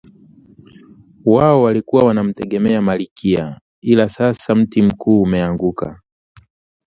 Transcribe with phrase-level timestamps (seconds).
[1.25, 6.01] Wao walikuwa wanamtegemea Malkia ila sasa mti mkuu umeanguka